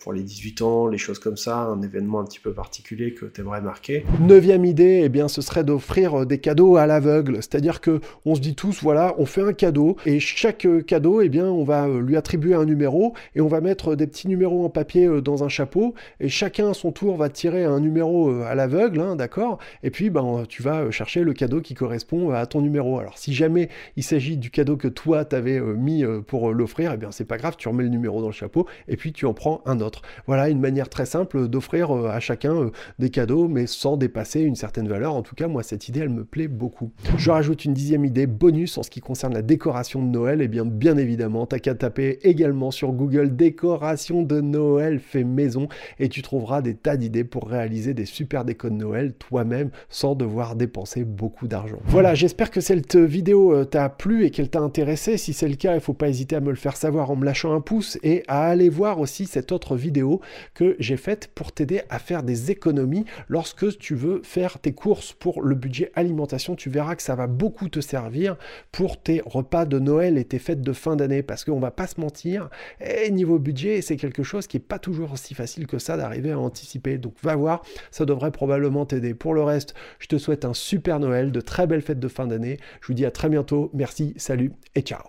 pour 0.00 0.12
les 0.12 0.22
18 0.22 0.62
ans, 0.62 0.88
les 0.88 0.98
choses 0.98 1.20
comme 1.20 1.36
ça, 1.36 1.58
un 1.58 1.82
événement 1.82 2.18
un 2.18 2.24
petit 2.24 2.40
peu 2.40 2.52
particulier 2.52 3.14
que 3.14 3.26
tu 3.26 3.40
aimerais 3.40 3.60
marquer. 3.60 4.04
Neuvième 4.20 4.64
idée, 4.64 5.02
eh 5.04 5.08
bien, 5.08 5.28
ce 5.28 5.40
serait 5.40 5.62
d'offrir 5.62 6.22
euh, 6.22 6.26
des 6.26 6.38
cadeaux 6.38 6.76
à 6.76 6.86
l'aveugle. 6.86 7.36
C'est-à-dire 7.36 7.80
que 7.80 8.00
on 8.24 8.34
se 8.34 8.40
dit 8.40 8.56
tous, 8.56 8.82
voilà, 8.82 9.14
on 9.18 9.26
fait 9.26 9.42
un 9.42 9.52
cadeau 9.52 9.96
et 10.04 10.18
chaque 10.18 10.66
euh, 10.66 10.82
cadeau, 10.82 11.20
eh 11.20 11.28
bien, 11.28 11.46
on 11.46 11.62
va 11.62 11.86
lui 11.86 12.16
attribuer 12.16 12.54
un 12.54 12.64
numéro 12.64 13.14
et 13.36 13.40
on 13.40 13.46
va 13.46 13.60
mettre 13.60 13.94
des 13.94 14.08
petits 14.08 14.26
numéros 14.26 14.64
en 14.64 14.68
papier 14.68 15.08
dans 15.22 15.44
un 15.44 15.48
chapeau 15.48 15.94
et 16.18 16.28
chacun 16.28 16.70
à 16.70 16.74
son 16.74 16.90
tour 16.90 17.16
va 17.16 17.28
tirer 17.28 17.64
un 17.64 17.78
numéro 17.78 18.30
à 18.42 18.56
l'aveugle, 18.56 19.00
hein, 19.00 19.14
d'accord? 19.14 19.58
Et 19.84 19.90
puis, 19.90 20.10
ben, 20.10 20.44
tu 20.48 20.62
vas 20.62 20.90
chercher 20.90 21.22
le 21.22 21.32
cadeau 21.32 21.60
qui 21.60 21.74
correspond 21.74 22.30
à 22.30 22.46
ton 22.46 22.60
numéro. 22.62 22.98
Alors, 22.98 23.16
si 23.16 23.32
jamais 23.32 23.68
il 23.96 24.02
s'agit 24.02 24.36
du 24.36 24.50
cadeau 24.50 24.76
que 24.76 24.88
toi 24.88 25.24
t'avais 25.24 25.60
mis 25.60 26.04
pour 26.26 26.52
l'offrir, 26.52 26.92
eh 26.92 26.96
bien, 26.96 27.12
c'est 27.12 27.24
pas 27.24 27.36
grave, 27.36 27.54
tu 27.56 27.68
remets 27.68 27.84
le 27.84 27.90
numéro 27.90 28.20
dans 28.20 28.28
le 28.28 28.32
chapeau 28.32 28.66
et 28.88 28.96
puis 28.96 29.12
tu 29.12 29.26
en 29.26 29.34
prends 29.34 29.62
autre. 29.80 30.02
Voilà 30.26 30.48
une 30.48 30.60
manière 30.60 30.88
très 30.88 31.06
simple 31.06 31.48
d'offrir 31.48 31.94
euh, 31.94 32.08
à 32.08 32.20
chacun 32.20 32.54
euh, 32.54 32.70
des 32.98 33.10
cadeaux, 33.10 33.48
mais 33.48 33.66
sans 33.66 33.96
dépasser 33.96 34.40
une 34.40 34.56
certaine 34.56 34.88
valeur. 34.88 35.14
En 35.14 35.22
tout 35.22 35.34
cas, 35.34 35.48
moi, 35.48 35.62
cette 35.62 35.88
idée, 35.88 36.00
elle 36.00 36.08
me 36.08 36.24
plaît 36.24 36.48
beaucoup. 36.48 36.90
Je 37.16 37.30
rajoute 37.30 37.64
une 37.64 37.74
dixième 37.74 38.04
idée 38.04 38.26
bonus 38.26 38.78
en 38.78 38.82
ce 38.82 38.90
qui 38.90 39.00
concerne 39.00 39.34
la 39.34 39.42
décoration 39.42 40.02
de 40.02 40.08
Noël. 40.08 40.40
Et 40.40 40.44
eh 40.44 40.48
bien, 40.48 40.64
bien 40.64 40.96
évidemment, 40.96 41.46
t'as 41.46 41.58
qu'à 41.58 41.74
taper 41.74 42.18
également 42.22 42.70
sur 42.70 42.92
Google 42.92 43.36
décoration 43.36 44.22
de 44.22 44.40
Noël 44.40 44.98
fait 44.98 45.24
maison 45.24 45.68
et 45.98 46.08
tu 46.08 46.22
trouveras 46.22 46.62
des 46.62 46.74
tas 46.74 46.96
d'idées 46.96 47.24
pour 47.24 47.48
réaliser 47.48 47.94
des 47.94 48.06
super 48.06 48.44
décos 48.44 48.70
de 48.70 48.74
Noël 48.74 49.12
toi-même 49.18 49.70
sans 49.88 50.14
devoir 50.14 50.56
dépenser 50.56 51.04
beaucoup 51.04 51.48
d'argent. 51.48 51.78
Voilà, 51.84 52.14
j'espère 52.14 52.50
que 52.50 52.60
cette 52.60 52.96
vidéo 52.96 53.52
euh, 53.52 53.64
t'a 53.64 53.88
plu 53.88 54.24
et 54.24 54.30
qu'elle 54.30 54.50
t'a 54.50 54.60
intéressé. 54.60 55.16
Si 55.16 55.32
c'est 55.32 55.48
le 55.48 55.56
cas, 55.56 55.74
il 55.74 55.80
faut 55.80 55.94
pas 55.94 56.08
hésiter 56.08 56.36
à 56.36 56.40
me 56.40 56.50
le 56.50 56.56
faire 56.56 56.76
savoir 56.76 57.10
en 57.10 57.16
me 57.16 57.24
lâchant 57.24 57.54
un 57.54 57.60
pouce 57.60 57.98
et 58.02 58.22
à 58.28 58.46
aller 58.46 58.68
voir 58.68 59.00
aussi 59.00 59.26
cette 59.26 59.52
autre 59.52 59.57
vidéo 59.76 60.20
que 60.54 60.76
j'ai 60.78 60.96
faite 60.96 61.30
pour 61.34 61.52
t'aider 61.52 61.82
à 61.90 61.98
faire 61.98 62.22
des 62.22 62.50
économies 62.50 63.04
lorsque 63.28 63.78
tu 63.78 63.94
veux 63.94 64.20
faire 64.22 64.58
tes 64.58 64.72
courses 64.72 65.12
pour 65.12 65.42
le 65.42 65.54
budget 65.54 65.90
alimentation. 65.94 66.56
Tu 66.56 66.70
verras 66.70 66.94
que 66.94 67.02
ça 67.02 67.14
va 67.14 67.26
beaucoup 67.26 67.68
te 67.68 67.80
servir 67.80 68.36
pour 68.72 69.00
tes 69.00 69.22
repas 69.24 69.64
de 69.64 69.78
Noël 69.78 70.18
et 70.18 70.24
tes 70.24 70.38
fêtes 70.38 70.62
de 70.62 70.72
fin 70.72 70.96
d'année 70.96 71.22
parce 71.22 71.44
qu'on 71.44 71.60
va 71.60 71.70
pas 71.70 71.86
se 71.86 72.00
mentir, 72.00 72.48
et 72.80 73.06
eh, 73.06 73.10
niveau 73.10 73.38
budget, 73.38 73.82
c'est 73.82 73.96
quelque 73.96 74.22
chose 74.22 74.46
qui 74.46 74.56
est 74.56 74.60
pas 74.60 74.78
toujours 74.78 75.12
aussi 75.12 75.34
facile 75.34 75.66
que 75.66 75.78
ça 75.78 75.96
d'arriver 75.96 76.32
à 76.32 76.38
anticiper. 76.38 76.98
Donc 76.98 77.14
va 77.22 77.36
voir, 77.36 77.62
ça 77.90 78.04
devrait 78.04 78.30
probablement 78.30 78.86
t'aider. 78.86 79.14
Pour 79.14 79.34
le 79.34 79.42
reste, 79.42 79.74
je 79.98 80.06
te 80.06 80.18
souhaite 80.18 80.44
un 80.44 80.54
super 80.54 81.00
Noël, 81.00 81.32
de 81.32 81.40
très 81.40 81.66
belles 81.66 81.82
fêtes 81.82 82.00
de 82.00 82.08
fin 82.08 82.26
d'année. 82.26 82.58
Je 82.80 82.88
vous 82.88 82.94
dis 82.94 83.06
à 83.06 83.10
très 83.10 83.28
bientôt. 83.28 83.70
Merci, 83.74 84.14
salut 84.16 84.52
et 84.74 84.82
ciao. 84.82 85.08